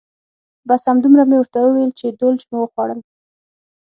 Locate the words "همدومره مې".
0.89-1.37